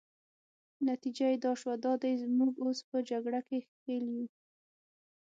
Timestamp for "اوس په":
2.63-2.97